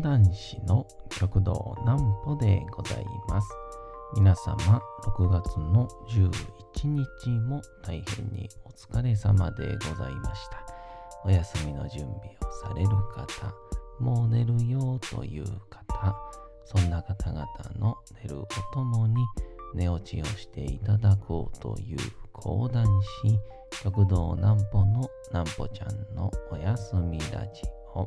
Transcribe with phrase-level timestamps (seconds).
[0.00, 3.48] 談師の極道南歩でございます。
[4.14, 6.30] 皆様、6月の11
[6.86, 10.64] 日も大変にお疲れ様でございました。
[11.24, 13.54] お休みの準備をされる方、
[14.00, 16.16] もう寝るよという方、
[16.64, 17.46] そんな方々
[17.78, 19.16] の寝るおともに
[19.74, 21.98] 寝落ちをしていただこうという
[22.32, 22.86] 講談
[23.22, 23.38] 師、
[23.82, 27.62] 極道南歩の南歩ちゃんのおやすみラジ
[27.94, 28.06] オ。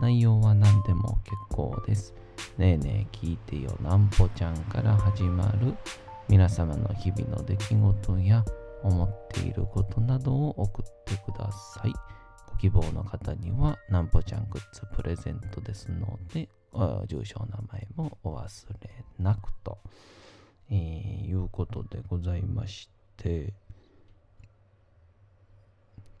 [0.00, 2.14] 内容は何でも結構です。
[2.56, 5.74] ねえねえ聞いてよなんぽちゃんから始まる
[6.26, 8.44] 皆様の日々の出来事や
[8.82, 11.92] 思っていることなどを送ってください。
[12.50, 16.48] ご希望の方にはなんぽちゃんグッズプレゼントですので、
[17.06, 19.78] 住所名前もお忘れなくと、
[20.70, 23.52] えー、いうことでございまして、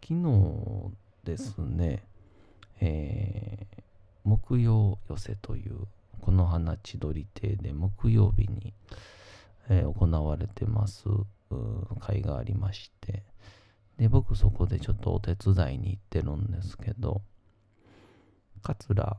[0.02, 0.90] 昨日
[1.24, 2.02] ですね、
[2.80, 3.80] えー
[4.22, 5.86] 木曜寄せという
[6.20, 8.74] この花千鳥亭で木曜日に、
[9.70, 11.04] えー行われてます
[12.00, 13.24] 会がありまして。
[13.96, 17.20] で僕そこでちょっとお手伝いに行ってるんですけど
[18.62, 19.18] 桂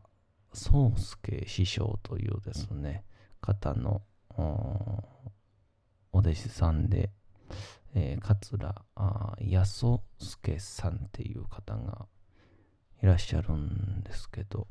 [0.54, 3.04] 宗介師匠というですね
[3.42, 4.02] 方の
[4.38, 5.04] お
[6.14, 7.12] 弟子さんで、
[7.94, 9.66] えー桂あー八
[10.20, 12.08] 十助さんっていう方が
[13.02, 14.68] いらっしゃるんですけど、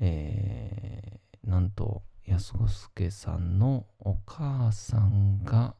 [0.00, 5.74] えーなんと安子助さんのお母さんが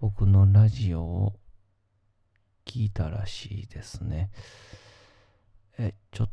[0.00, 1.32] 僕のラジオを
[2.66, 4.30] 聞いたらしいですね。
[5.78, 6.30] え、ちょっ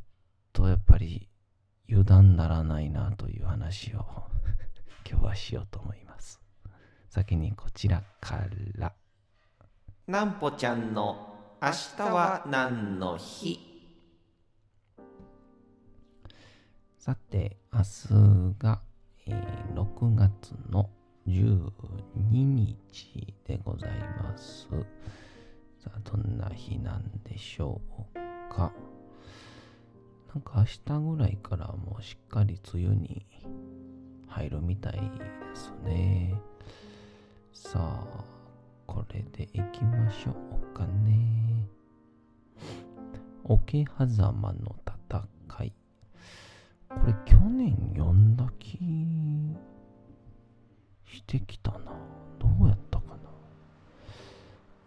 [0.52, 1.30] とやっぱり
[1.90, 4.06] 油断ならないなという話を
[5.10, 6.42] 今日はしようと思います。
[7.10, 8.46] 先にこちらか
[8.76, 8.94] ら。
[10.08, 11.31] なんぽちゃんの
[11.64, 13.60] 明日は何の日？
[16.98, 18.82] さて、明日が、
[19.28, 20.90] えー6月の
[21.28, 21.70] 12
[22.32, 23.92] 日でござい
[24.24, 24.68] ます。
[25.84, 27.80] さあ、どんな日なんでしょ
[28.16, 28.72] うか。
[30.34, 30.66] なんか明
[30.98, 33.24] 日ぐらいからもうしっかり梅雨に
[34.28, 35.00] 入るみたいで
[35.54, 36.34] すね。
[37.54, 38.41] さあ、
[38.92, 41.66] これでいきましょうかね。
[43.46, 45.74] 桶狭間の戦い。
[46.90, 48.78] これ去年読んだ気
[51.06, 51.94] してきたな。
[52.38, 53.30] どうやったかな。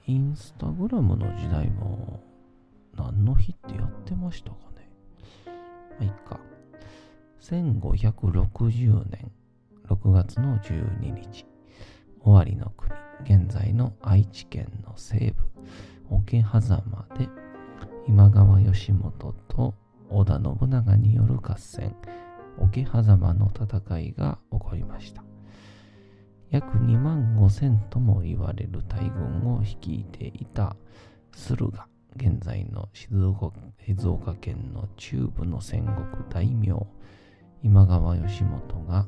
[0.06, 2.22] インスタグラムの時代も
[2.94, 4.91] 何の日ってやってましたかね。
[5.47, 5.53] ま
[6.00, 6.38] あいいか。
[7.41, 9.32] 1560年
[9.88, 11.47] 6月の12日。
[12.22, 13.03] 終わりの国。
[13.22, 15.44] 現在の愛知県の西部。
[16.10, 17.28] 桶狭間で
[18.06, 19.75] 今川義元と
[20.10, 21.94] 織田信長による合戦、
[22.58, 25.25] 桶狭間の戦いが起こりました。
[26.50, 30.76] 約2万5千とも言われる大軍を率いていた
[31.32, 33.16] 駿河、現在の静
[34.06, 35.96] 岡県の中部の戦国
[36.31, 36.86] 大名、
[37.62, 39.06] 今川義元が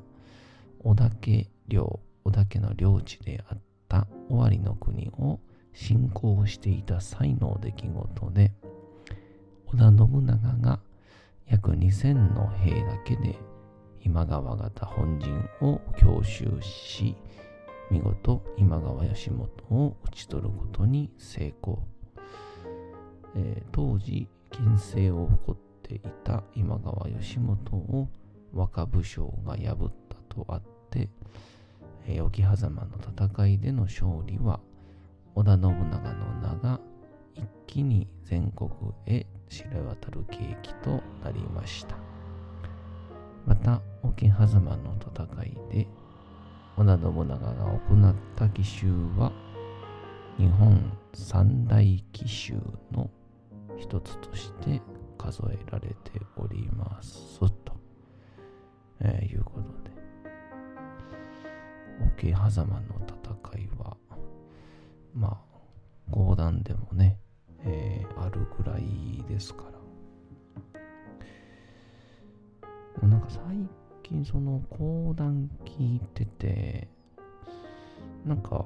[0.82, 5.40] 織田家領、織田家の領地であったた尾張の国を
[5.72, 8.52] 侵攻していた際の出来事で、
[9.66, 10.80] 織田信長が
[11.46, 13.36] 約2000の兵だけで
[14.00, 17.16] 今川方本陣を強襲し、
[17.90, 21.82] 見事今川義元を討ち取ることに成功。
[23.34, 28.08] えー当時、金星を誇っていた今川義元を
[28.54, 31.10] 若武将が破ったとあって、
[32.06, 34.60] えー桶狭間の戦いでの勝利は
[35.34, 36.80] 織田信長の名が
[37.34, 38.70] 一気に全国
[39.06, 41.96] へ知れ渡る契機となりました。
[43.44, 45.86] また、桶狭間の戦いで
[46.76, 48.86] 織田信長が行った奇襲
[49.16, 49.32] は
[50.36, 52.54] 日本三大奇襲
[52.92, 53.08] の
[53.78, 54.82] 一つとして
[55.16, 57.72] 数えられておりますと、
[59.00, 59.85] えーいうことで
[62.18, 63.96] 桶狭間の戦いは
[65.14, 67.18] まあ講談でもね、
[67.64, 69.76] えーあるぐらいですから。
[73.26, 73.42] か最
[74.02, 76.88] 近その講談聞いてて、
[78.24, 78.64] なんか、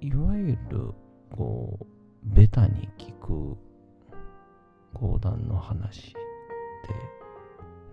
[0.00, 0.92] いわゆる、
[1.30, 1.86] こう、
[2.24, 3.56] ベタに聞く
[4.92, 6.12] 講談の話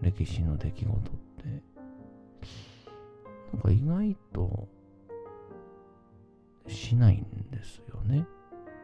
[0.01, 1.63] で、歴史の出来事って、
[3.53, 4.67] なんか意外と
[6.67, 8.25] しないんですよね。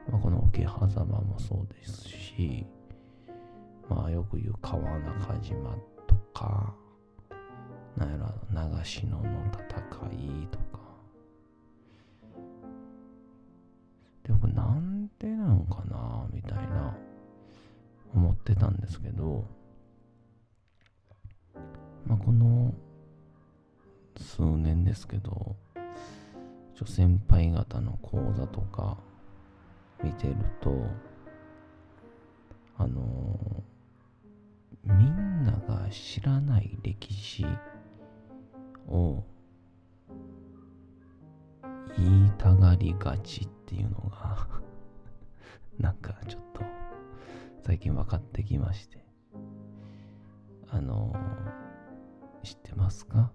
[0.09, 2.65] まあ、この桶狭間もそうですし、
[3.89, 5.75] まあよく言う川中島
[6.07, 6.73] とか、
[7.97, 10.79] なんやろ、長篠の戦いとか。
[14.23, 16.95] で、僕なんでなんかな、みたいな、
[18.15, 19.45] 思ってたんですけど、
[22.05, 22.73] まあこの
[24.35, 25.55] 数年ですけど、
[26.73, 28.97] ちょ先輩方の講座とか
[30.03, 30.87] 見てると、
[32.79, 33.63] あの
[34.83, 37.45] みんなが知らない歴史
[38.87, 39.23] を
[41.95, 44.47] 言いたがりがちっていうのが
[45.77, 46.63] なんかちょっと
[47.61, 49.03] 最近分かってきまして。
[50.71, 51.15] あの
[52.41, 53.31] 知ってますか？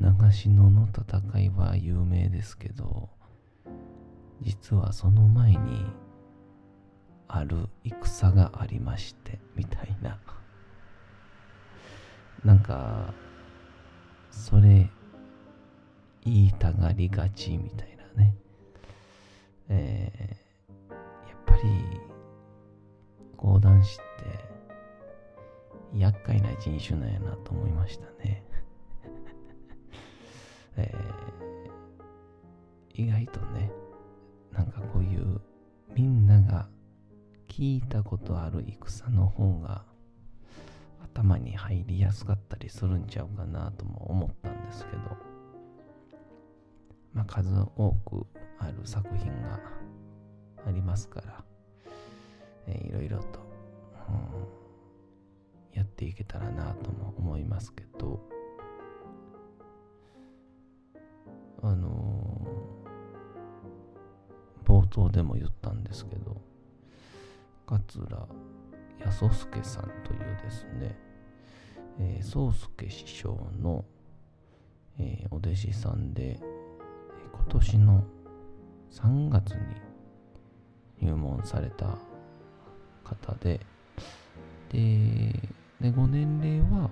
[0.00, 3.08] 長篠の戦いは有名ですけど
[4.42, 5.84] 実はその前に
[7.26, 10.18] ある戦がありましてみたいな。
[12.44, 13.12] なんか
[14.30, 14.88] それ
[16.24, 18.34] 言いたがりがちみたいなね。
[19.68, 21.60] えー、やっぱり
[23.36, 23.98] 講談師っ
[25.92, 28.44] て厄介な人種なんやなと思いましたね。
[33.28, 33.70] とね。
[34.52, 35.40] なんかこういう
[35.94, 36.68] みんなが
[37.48, 39.84] 聞いたことある戦の方が
[41.02, 45.38] 頭に入りやすかったりするんちゃうかなとも思ったんですけど。
[47.14, 48.26] まあ数多く
[48.58, 49.58] ある作品が
[50.66, 51.44] ありますから、
[52.66, 53.40] えー、いろいろと、
[54.08, 54.12] う
[55.74, 58.20] ん、やっていけたらなとも思いますけど。
[61.60, 62.07] あの、
[64.88, 66.40] 頭でも言ったんですけど
[67.66, 68.26] 桂
[69.04, 70.96] 安助さんというですね、
[72.00, 73.84] えー、宗助師匠の、
[74.98, 76.40] えー、お弟子さんで、
[77.32, 78.04] 今年の
[78.90, 79.58] 3月に
[81.00, 81.98] 入門された
[83.04, 83.60] 方で、
[84.70, 85.32] で、
[85.80, 86.90] でご年齢は、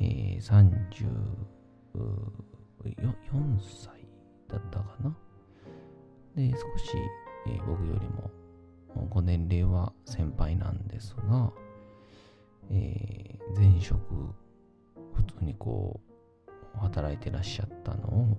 [0.00, 0.70] えー、34
[3.60, 4.06] 歳
[4.48, 5.14] だったかな？
[6.34, 6.96] で、少し、
[7.46, 8.30] えー、僕よりも
[9.10, 11.52] ご年齢は先輩なんですが、
[12.70, 14.04] えー、前職、
[15.14, 18.38] 普通にこう、働いてらっしゃったのを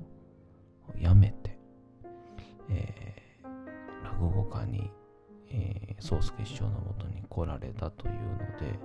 [0.97, 1.57] 辞めて、
[2.69, 4.91] えー、落語家に、
[5.49, 8.79] えー、宗介師匠のもとに来られたというので、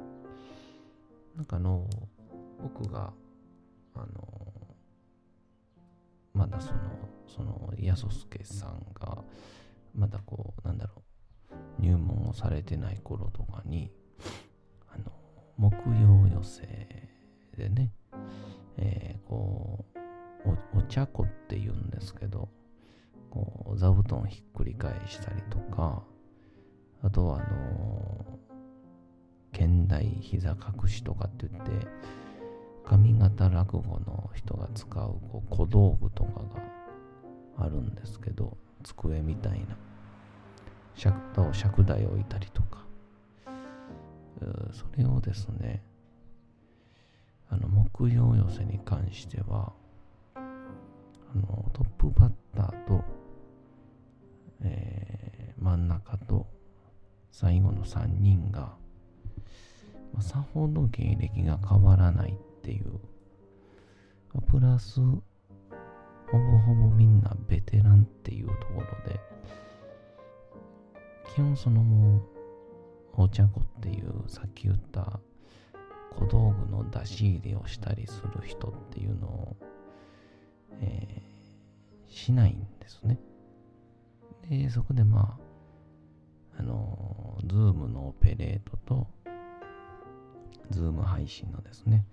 [1.37, 1.89] なんかあの、
[2.62, 3.12] 僕が、
[3.95, 4.52] あの、
[6.40, 6.80] まだその、
[7.26, 9.23] その、安助さんが、
[9.94, 11.02] まだこう、なんだろ
[11.78, 13.92] う、入門をされてない頃とかに、
[14.88, 15.12] あの、
[15.59, 16.62] 木曜寄せ
[17.59, 17.92] でね、
[18.78, 19.85] えー、こ
[20.47, 22.49] うお、茶子って言うんですけど、
[23.28, 26.02] こう、座布団ひっくり返したりとか、
[27.02, 31.87] あとはあのー、現代膝隠しとかって言って、
[32.90, 36.40] 上方落語の人が使うこう小道具とか
[37.56, 39.76] があるんですけど、机みたいな。
[40.97, 42.85] 尺尺台を置いたりとか、
[44.73, 45.82] それをですね、
[47.49, 49.73] あの、木曜寄せに関しては、
[50.35, 50.40] あ
[51.35, 53.04] の、トップバッターと、
[54.62, 56.47] えー、真ん中と
[57.30, 58.75] 最後の3人が、
[60.12, 63.00] まあ、さほど芸歴が変わらないっていう、
[64.50, 65.23] プラス、ほ
[66.33, 69.19] ぼほぼみんなベテランっていうところで、
[71.35, 72.23] 基本そのもう、
[73.23, 75.21] お茶子っていうさっき言った
[76.17, 79.57] 小道具の出し入れをしたりする人っていうのを、
[80.81, 83.19] えー、しないんですね。
[84.49, 85.38] で、そこでま
[86.57, 89.07] あ、あの、ズームのオペレートと、
[90.71, 92.05] ズーム配信のですね、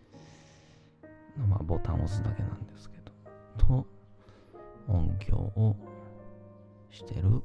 [1.46, 3.12] まあ、ボタンを押すだけなんですけど、
[3.58, 3.88] と、
[4.88, 5.76] 音響を
[6.90, 7.42] してる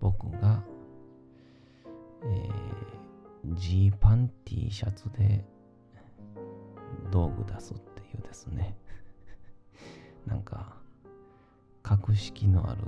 [0.00, 0.62] 僕が、
[2.24, 5.44] えー、ジーパン T シャツで、
[7.10, 8.76] 道具出すっていうですね。
[10.26, 10.76] なんか
[11.82, 12.82] 格式のある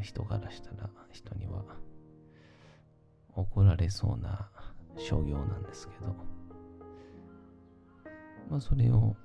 [0.00, 1.64] 人からしたら人には
[3.34, 4.50] 怒られそうな
[4.96, 6.33] 商業なんですけど。
[8.50, 9.16] まあそれを、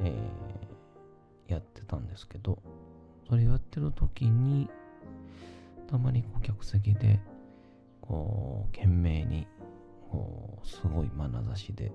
[0.00, 2.58] えー、やってたんですけど
[3.28, 4.68] それやってる時に
[5.90, 7.20] たまにこう客席で
[8.00, 9.46] こう懸命に
[10.10, 11.90] こうすごい眼差しで、え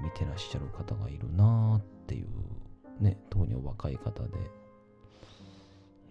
[0.00, 4.62] ー、見てらっしゃる方がいるなーっていうね特にお若い方で。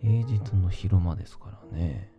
[0.01, 2.11] 平日の昼間ですからね、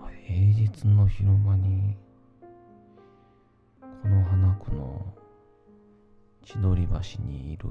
[0.00, 1.96] まあ、平日の昼間に
[4.04, 5.14] この花区の
[6.44, 7.66] 千鳥橋にいる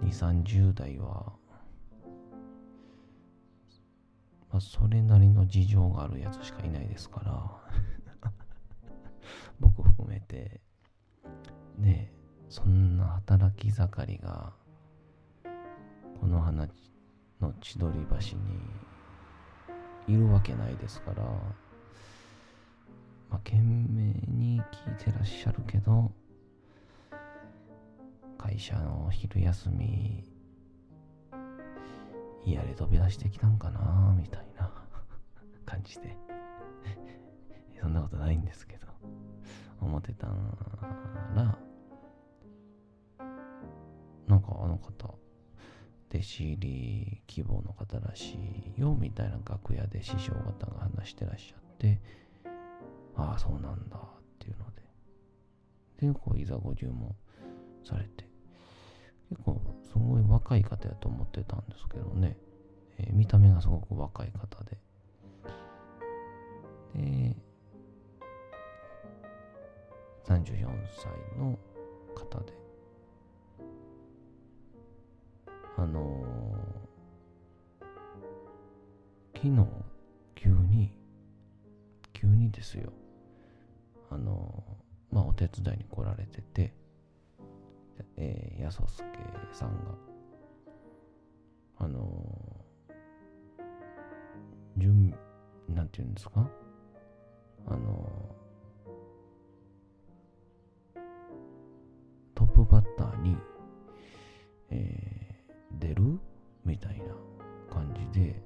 [0.00, 1.32] 2、30代は
[4.52, 8.30] まあ、それなりの事情があるやつしかいないですから
[9.58, 10.60] 僕含めて
[11.76, 12.12] ね
[12.48, 14.52] そんな働き盛りが
[16.20, 16.68] この花
[17.40, 21.24] の千鳥橋にいるわけないですから、
[23.34, 26.12] まあ、懸命に聞いてらっしゃるけど
[28.38, 30.24] 会社の昼休み
[32.44, 34.70] 嫌で飛び出してきたんかなみたいな
[35.66, 36.16] 感じで。
[37.80, 38.86] そんなことないんですけど
[39.80, 41.58] 思ってたら
[44.28, 45.18] なんかあの方
[46.08, 48.38] 弟子入り希望の方らし
[48.76, 52.00] いよみたいな楽屋で師匠方が話してらっしゃって
[53.16, 54.00] ああそうなんだっ
[54.38, 54.82] ていうので。
[56.08, 57.14] でこういざご注文
[57.84, 58.24] されて。
[59.30, 62.36] 結構すごい若い方やと思ってたんですけどね、
[62.98, 64.78] えー、見た目がすごく若い方で。
[66.94, 67.36] で、
[70.26, 71.58] 34歳の
[72.14, 72.52] 方で、
[75.76, 77.84] あのー、
[79.34, 79.66] 昨日、
[80.36, 80.96] 急に、
[82.12, 82.92] 急にですよ、
[84.14, 84.62] あの、
[85.10, 86.72] まあ、お手伝いに来られてて、
[88.16, 89.18] えー、やそすけ
[89.52, 89.76] さんが、
[91.78, 95.12] あのー、準、
[95.68, 96.48] なんて言うんですか？
[97.66, 98.08] あの、
[102.36, 103.36] トップバッターに、
[104.70, 106.20] えー、出る？
[106.64, 107.06] みたいな
[107.68, 108.40] 感じで、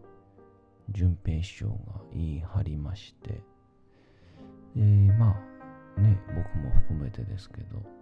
[0.91, 3.43] 淳平師匠が言い張りまして、
[4.75, 4.83] で、
[5.13, 5.37] まあ、
[5.99, 7.99] ね、僕も含めてですけど、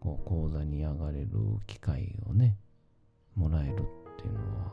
[0.00, 1.30] こう講座に上がれる
[1.66, 2.56] 機会をね
[3.34, 3.76] もらえるっ
[4.16, 4.72] ていうのは、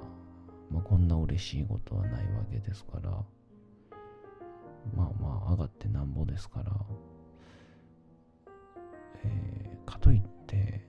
[0.69, 3.09] まあ、こんな嬉しいことはないわけですから
[4.95, 6.71] まあまあ上がってなんぼですから、
[9.23, 10.85] えー、かといって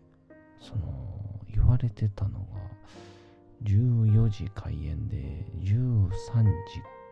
[0.61, 2.45] その言われてたのが
[3.63, 6.11] 14時開演で13
[6.43, 6.51] 時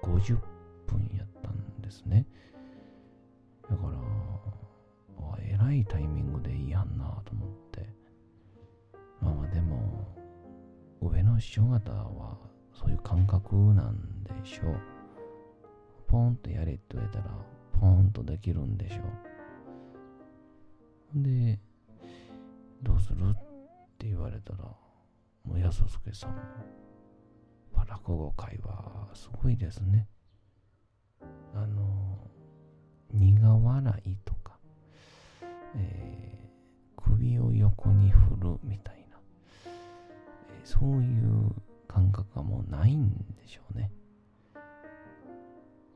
[0.03, 0.37] 50
[0.87, 2.27] 分やったんですね。
[3.71, 4.12] だから
[5.63, 7.87] らいタイミングでいいやんなと思って。
[9.21, 10.09] まあまあでも、
[11.01, 12.37] 上の師匠方は
[12.73, 14.81] そういう感覚なんでしょう。
[16.09, 17.31] ポンとやれって言われたら、
[17.81, 19.03] ポンとできるんでしょ
[21.15, 21.23] う。
[21.23, 21.59] で、
[22.83, 23.35] どうするっ
[23.99, 24.65] て言われたら、
[25.45, 26.37] もう安助さんも、
[27.87, 30.09] 落語会はすごいですね。
[31.55, 32.31] あの、
[33.13, 34.35] 苦笑いと
[35.77, 39.19] えー、首を横に振るみたいな、
[39.67, 41.53] えー、そういう
[41.89, 43.91] 感覚がもうないんでしょうね。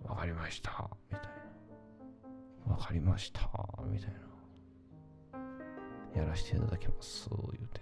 [0.05, 1.29] わかりました、みたい
[2.67, 2.73] な。
[2.73, 3.41] わかりました、
[3.91, 4.17] みたいな。
[6.21, 7.81] やらせていただきます、言うて。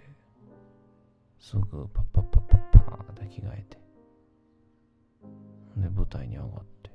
[1.39, 3.77] すぐパッパッパッパッパーって着替えて。
[5.77, 6.49] で、舞台に上がっ
[6.81, 6.91] て。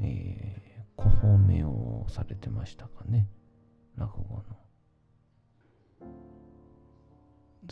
[0.00, 3.28] えー、小褒めをされてましたかね。
[3.96, 4.42] 落語の。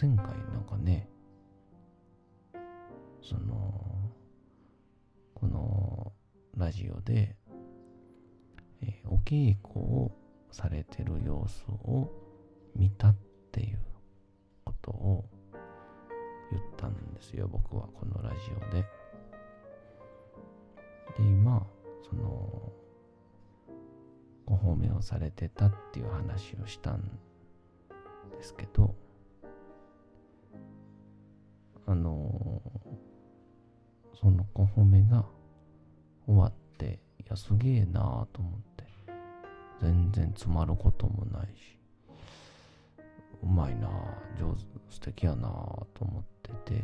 [0.01, 1.09] 前回なんかね、
[3.23, 4.11] その、
[5.35, 6.13] この
[6.57, 7.37] ラジオで、
[8.83, 10.13] えー、お稽古を
[10.51, 12.11] されてる様子を
[12.75, 13.17] 見たっ
[13.53, 13.79] ていう
[14.65, 15.25] ことを
[16.51, 18.83] 言ったんですよ、僕はこのラジオで。
[21.17, 21.67] で、今、
[22.09, 22.73] その、
[24.65, 27.03] 褒美をされてたっていう話をしたん
[28.33, 28.95] ですけど
[31.87, 32.63] あの
[34.21, 35.25] そのご褒めが
[36.27, 36.65] 終わって
[37.25, 38.85] いや、すげえなぁと思って。
[39.81, 41.79] 全然詰まることもないし。
[43.43, 45.51] うまいなぁ、上手、素敵やなぁ
[45.95, 46.83] と思ってて。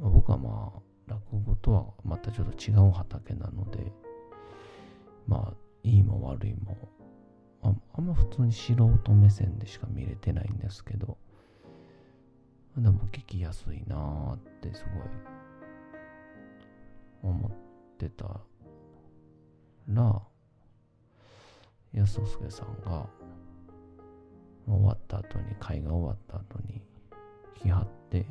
[0.00, 3.92] まあ、僕はまあ、落語とはまたちょっと違う畑なので、
[5.26, 6.76] まあ、いいも悪いも、
[7.62, 11.16] ああんま普通に素人目線でしか見れてないんですけど、
[12.76, 14.84] でも聞きやすいなーってす
[17.22, 17.50] ごい思っ
[17.98, 18.40] てた
[19.88, 20.22] ら、
[21.92, 23.06] 安介さんが
[24.66, 26.82] 終わった後に、会が終わった後に
[27.54, 28.26] 来はって、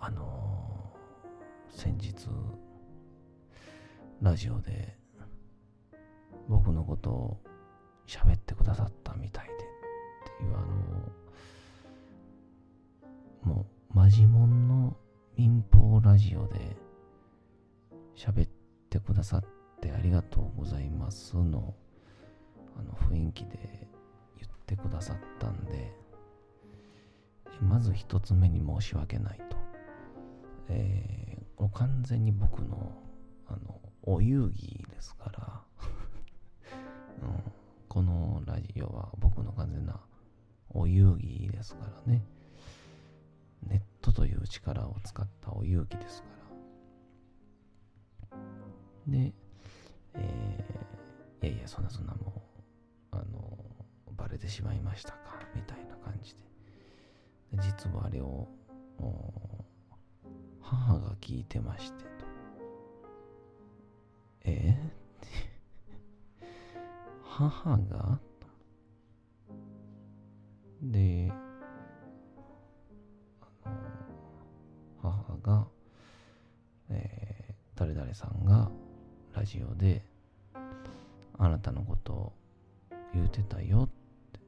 [0.00, 2.26] あのー、先日、
[4.22, 4.96] ラジオで
[6.48, 7.40] 僕のことを
[8.06, 9.56] 喋ってくださったみたいでっ
[10.38, 10.60] ていうあ
[13.48, 14.96] のもうマジモンの
[15.36, 16.76] 民放ラジオで
[18.16, 18.48] 喋っ
[18.88, 19.44] てくださっ
[19.80, 21.74] てありがとうございますの
[22.78, 23.88] あの雰囲気で
[24.38, 25.92] 言ってくださったんで
[27.60, 29.56] まず一つ目に申し訳ないと、
[30.68, 32.92] えー、完全に僕の
[33.48, 35.62] あのお遊戯ですから
[37.22, 37.52] うん、
[37.88, 40.00] このラジオは僕の完全な
[40.70, 42.24] お遊戯ですからね。
[43.68, 46.28] ネットという力を使ったお遊戯ですか
[48.30, 48.38] ら。
[49.06, 49.32] で、
[50.14, 52.42] えー、いやいや、そんなそんなも
[53.12, 53.58] う、あの、
[54.16, 56.40] バレてしまいましたか、みたいな感じで。
[57.56, 58.48] で実はあれを、
[60.60, 62.21] 母が聞いてましてと。
[64.44, 64.76] え？
[67.22, 68.18] 母が？
[70.82, 71.32] で、
[73.40, 73.76] あの、
[75.00, 75.68] 母が、
[76.90, 78.70] えー、誰々さんが
[79.32, 80.04] ラジオで、
[81.38, 82.32] あなたのことを
[83.14, 84.40] 言うてたよって。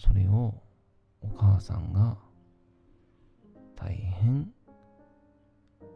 [0.00, 0.54] それを
[1.20, 2.16] お母さんが
[3.76, 4.52] 大変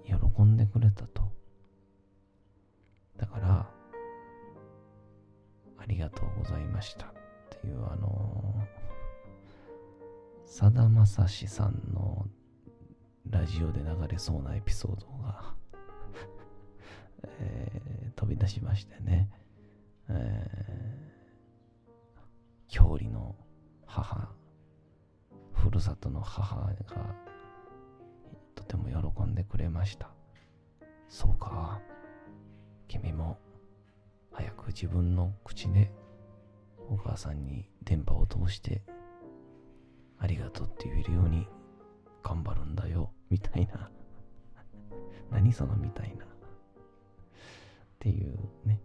[0.05, 1.38] 喜んでくれたと。
[3.19, 3.71] だから、
[5.77, 7.07] ありがとうございました。
[7.59, 8.67] っていうあの
[10.45, 12.27] さだまさしさんの
[13.29, 15.55] ラジオで流れそうなエピソードが
[17.41, 19.31] えー、飛び出しましてね、
[20.09, 23.37] えー、郷里の
[23.87, 24.33] 母
[25.53, 26.75] ふるさとの母が
[28.55, 30.11] とても喜んでくれました。
[31.09, 31.81] そうか。
[34.69, 35.93] 自分の口で
[36.89, 38.83] お母さんに電波を通して
[40.19, 41.47] ありがとうって言えるように
[42.23, 43.91] 頑張るんだよみたいな。
[45.31, 46.25] 何そのみたいな。
[46.25, 46.29] っ
[47.99, 48.81] ていうね、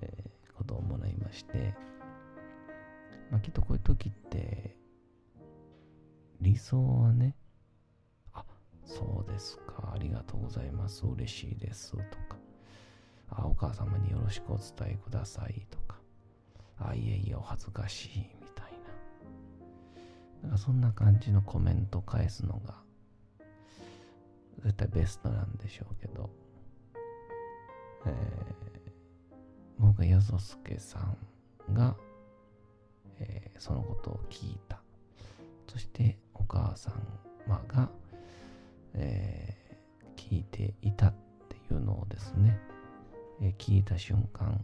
[0.00, 1.74] えー、ことをもらいまして、
[3.30, 4.76] まあ、きっとこういう時って
[6.40, 7.36] 理想はね
[8.32, 8.44] あ
[8.84, 12.39] そうですかありがとうございます嬉しいですとか。
[13.30, 15.96] あお母様によろしくお伝えくださいとか、
[16.78, 18.72] あいえいえお恥ずかしいみたい
[20.42, 20.42] な。
[20.42, 22.74] なんかそんな感じのコメント返すのが、
[24.62, 26.30] 絶対ベストなんでしょうけど、
[28.06, 28.12] えー、
[29.78, 30.98] 僕がやそすけさ
[31.70, 31.96] んが、
[33.18, 34.80] えー、そのことを聞いた。
[35.68, 36.92] そしてお母さ
[37.46, 37.88] まが、
[38.94, 41.14] えー、聞いていたっ
[41.48, 42.58] ていうのをですね、
[43.42, 44.62] え聞いた瞬間、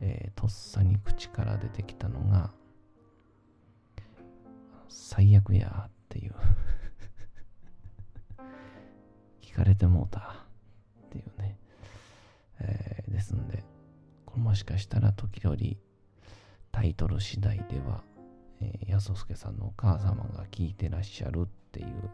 [0.00, 2.50] えー、とっさに口から出てきたのが、
[4.88, 6.34] 最悪やっていう。
[9.42, 10.46] 聞かれてもうた
[11.06, 11.58] っていうね、
[12.60, 13.62] えー、ですんで、
[14.24, 15.78] これもしかしたら時折
[16.72, 18.02] タイトル次第では、
[18.60, 22.10] えー、安助さんのお母様が聞いてらっしゃるっていう、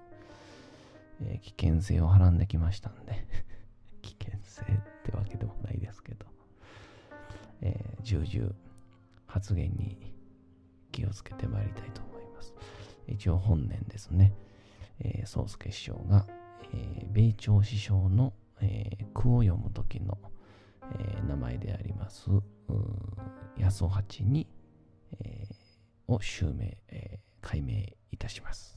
[1.22, 3.26] えー、危険性をはらんできましたんで。
[4.02, 4.62] 危険性。
[4.62, 6.26] ってってわけでもないですけど、
[7.62, 8.52] えー、重々
[9.26, 10.12] 発言に
[10.90, 12.54] 気をつけてまいりたいと思います。
[13.06, 14.32] 一応本年ですね、
[15.00, 16.26] えー、宗介師匠が、
[16.72, 20.18] えー、米朝師匠の、えー、句を読む時の、
[20.98, 22.30] えー、名前であります、
[23.60, 24.48] 八十八に、
[25.20, 28.76] えー、を襲名、えー、解明いたします。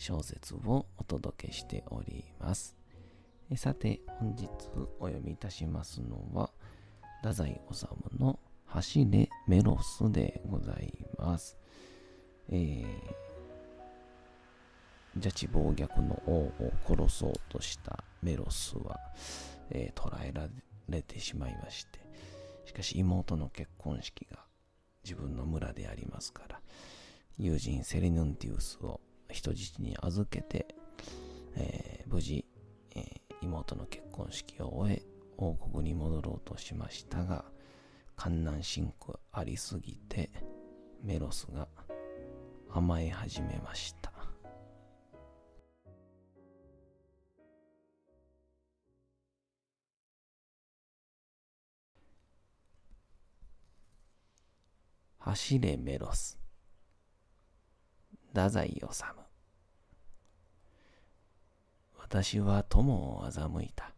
[0.00, 2.74] 小説をお届けしております。
[3.54, 4.48] さて、本日
[4.98, 6.50] お読みいたしますのは、
[7.20, 7.86] 太宰治
[8.18, 11.58] の走れメロスでございます。
[12.48, 12.84] えー、
[15.16, 18.98] 邪智暴虐の王を殺そうとしたメロスは、
[19.68, 20.48] えー、捕らえら
[20.88, 22.00] れてしまいまして、
[22.64, 24.38] しかし妹の結婚式が
[25.04, 26.58] 自分の村でありますから、
[27.36, 30.74] 友人セリヌンティウスを人質に預けて、
[31.56, 32.44] えー、無事、
[32.94, 33.12] えー、
[33.42, 35.02] 妹の結婚式を終え、
[35.36, 37.44] 王国に戻ろうとしましたが、
[38.16, 40.30] 観難深苦ありすぎて、
[41.02, 41.68] メロスが
[42.70, 44.10] 甘え始めました。
[55.20, 56.39] 走れメロス
[58.32, 58.86] 太宰治。
[61.98, 63.92] 私は友を欺いた。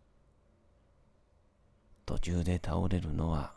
[2.07, 3.53] 途中で倒れるのは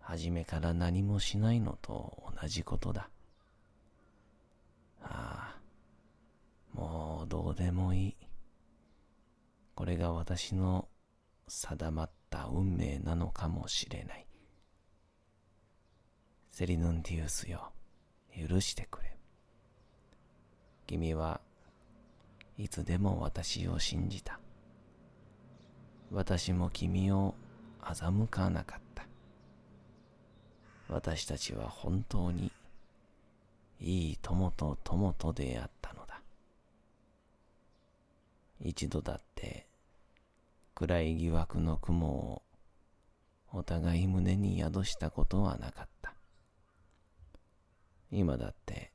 [0.00, 3.10] 初めから何もしないのと同じことだ。
[5.02, 5.60] ああ
[6.72, 8.16] もうどうでもいい。
[9.74, 10.88] これが私の
[11.48, 14.26] 定まった運命なのかもしれない。
[16.50, 17.72] セリヌンティウスよ
[18.48, 19.15] 許してくれ。
[20.86, 21.40] 君は
[22.58, 24.38] いつでも私を信じた。
[26.12, 27.34] 私も君を
[27.82, 29.06] 欺かなかった。
[30.88, 32.52] 私たちは本当に
[33.80, 36.20] いい友と友と出会ったのだ。
[38.60, 39.66] 一度だって
[40.74, 42.42] 暗い疑惑の雲を
[43.52, 46.14] お互い胸に宿したことはなかった。
[48.12, 48.92] 今だって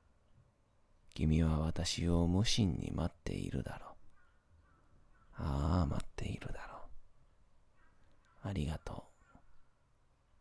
[1.14, 3.90] 君は私を無心に待っているだろう。
[5.36, 6.80] ああ、待っているだろ
[8.46, 8.48] う。
[8.50, 9.38] ありがとう。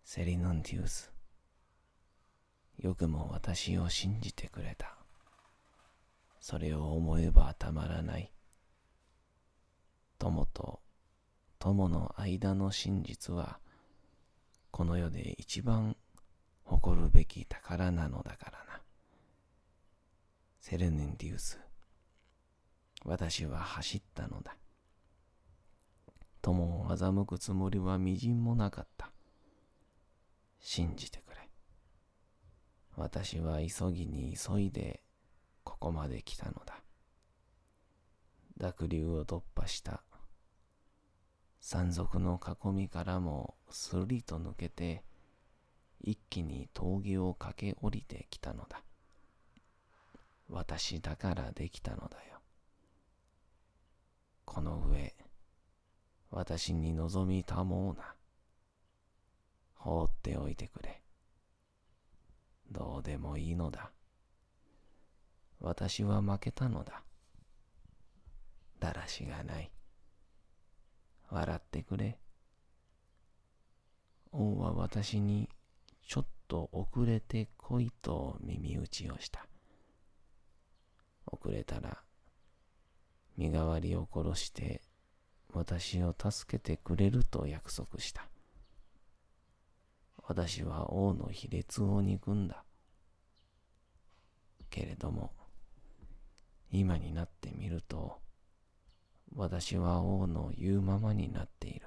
[0.04, 1.12] セリヌンティウス。
[2.78, 4.96] よくも私を信じてくれた。
[6.40, 8.32] それを思えばたまらない。
[10.18, 10.80] 友と
[11.60, 13.60] 友の間の真実は、
[14.70, 15.94] この世で一番
[16.64, 18.69] 誇るべき宝なのだからな。
[20.60, 21.58] セレネンディウス。
[23.06, 24.56] 私は走ったのだ。
[26.42, 29.10] 友を欺くつもりはみじんもなかった。
[30.60, 31.48] 信じてくれ。
[32.94, 35.02] 私は急ぎに急いで
[35.64, 36.82] ここまで来たのだ。
[38.58, 40.02] 濁流を突破した。
[41.62, 45.02] 山賊の囲みからもすりと抜けて、
[46.02, 48.82] 一気に峠を駆け下りてきたのだ。
[50.50, 52.40] 私だからできたのだよ。
[54.44, 55.14] この上、
[56.30, 58.14] 私に望みたもうな。
[59.74, 61.02] 放っておいてくれ。
[62.70, 63.92] どうでもいいのだ。
[65.60, 67.04] 私は負けたのだ。
[68.80, 69.70] だらしがない。
[71.30, 72.18] 笑ってくれ。
[74.32, 75.48] 王は私に
[76.06, 79.46] ちょっと遅れて来いと耳打ちをした。
[81.32, 81.98] 遅れたら
[83.36, 84.82] 身代わりを殺して
[85.52, 88.28] 私を助けてくれると約束した。
[90.28, 92.64] 私は王の卑劣を憎んだ。
[94.70, 95.32] けれども、
[96.70, 98.20] 今になってみると、
[99.34, 101.86] 私は王の言うままになっている。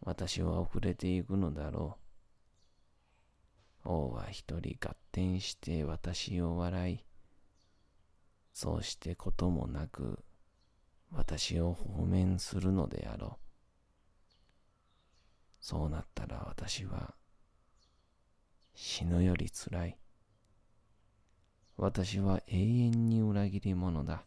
[0.00, 1.96] 私は遅れていくのだろ
[3.84, 3.88] う。
[3.88, 7.04] 王は一人合点して私を笑い、
[8.52, 10.18] そうしてこともなく
[11.10, 13.42] 私を放免するのであろう。
[15.60, 17.14] そうなったら私は
[18.74, 19.96] 死ぬよりつらい。
[21.76, 24.24] 私は永遠に裏切り者だ。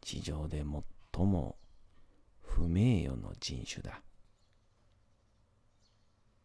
[0.00, 0.64] 地上で
[1.14, 1.56] 最も
[2.40, 4.02] 不名誉の人種だ。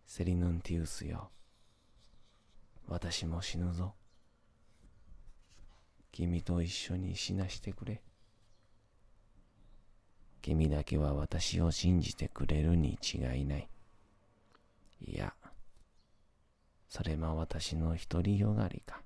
[0.05, 1.31] セリヌンティウスよ。
[2.87, 3.96] 私も死ぬぞ。
[6.17, 8.01] 君と一緒に死なしてくれ。
[10.41, 13.69] 君だけは私を信じてくれるに違いない。
[14.99, 15.35] いや、
[16.89, 19.03] それも私の独りよがりか。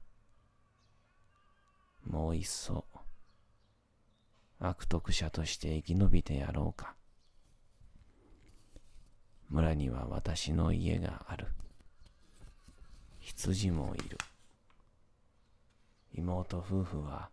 [2.06, 2.86] もう一層、
[4.60, 6.95] 悪徳者として生き延びてやろうか。
[9.50, 11.47] 村には私の家がある。
[13.19, 14.17] 羊もいる。
[16.13, 17.30] 妹夫婦は、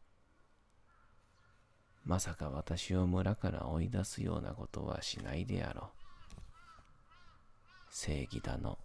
[2.04, 5.98] まさか私を村から追い出すようなことはしないであろう。
[7.90, 8.78] 正義だの、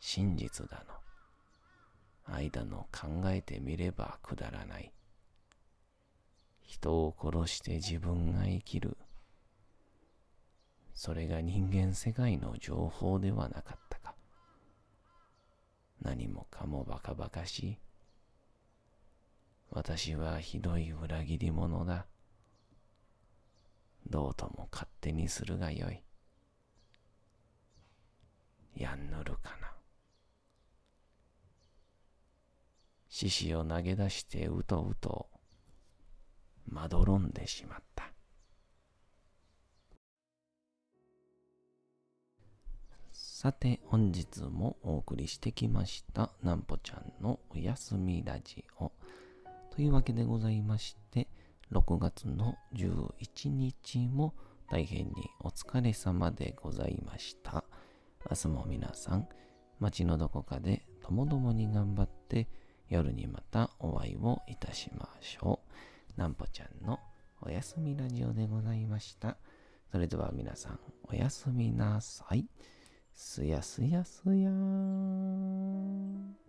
[0.00, 4.92] 真実だの、愛だの考えてみればくだらない。
[6.62, 8.96] 人を殺して自分が生きる。
[10.94, 14.14] それが人間世界の情報ではなかったか。
[16.02, 17.83] 何もかもバカバカしい。
[19.74, 22.06] 私はひどい裏切り者だ。
[24.08, 26.00] どうとも勝手にするがよい。
[28.80, 29.72] やんぬるかな。
[33.08, 35.28] 獅子を投げ出してうとうと
[36.68, 38.12] まどろんでしまった。
[43.12, 48.92] さて本日もお送りしてきましたなんぽちゃんのおやすみラジオ
[49.74, 51.26] というわけでございまして
[51.72, 54.34] 6月の11日も
[54.70, 57.64] 大変にお疲れ様でございました
[58.30, 59.26] 明日も皆さん
[59.80, 62.48] 街のどこかでともどもに頑張って
[62.88, 65.60] 夜にまたお会いをいたしましょ
[66.16, 67.00] うなんぽちゃんの
[67.42, 69.36] おやすみラジオでございました
[69.90, 70.78] それでは皆さん
[71.10, 72.46] おやすみなさい。
[73.14, 76.43] すやすやすやーん。